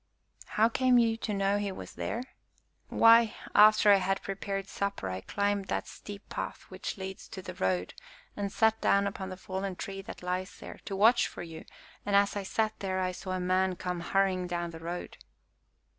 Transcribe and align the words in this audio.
"How 0.57 0.67
came 0.67 0.97
you 0.97 1.15
to 1.17 1.31
know 1.31 1.59
he 1.59 1.71
was 1.71 1.93
there?" 1.93 2.23
"Why, 2.87 3.35
after 3.53 3.91
I 3.91 3.97
had 3.97 4.23
prepared 4.23 4.67
supper 4.67 5.11
I 5.11 5.21
climbed 5.21 5.65
that 5.65 5.85
steep 5.87 6.27
path 6.27 6.63
which 6.69 6.97
leads 6.97 7.27
to 7.27 7.41
the 7.43 7.53
road 7.53 7.93
and 8.35 8.51
sat 8.51 8.81
down 8.81 9.05
upon 9.05 9.29
the 9.29 9.37
fallen 9.37 9.75
tree 9.75 10.01
that 10.01 10.23
lies 10.23 10.57
there, 10.57 10.79
to 10.85 10.95
watch 10.95 11.27
for 11.27 11.43
you, 11.43 11.65
and, 12.03 12.15
as 12.15 12.35
I 12.35 12.41
sat 12.41 12.79
there, 12.79 12.99
I 12.99 13.11
saw 13.11 13.33
a 13.33 13.39
man 13.39 13.75
come 13.75 13.99
hurrying 13.99 14.47
down 14.47 14.71
the 14.71 14.79
road." 14.79 15.17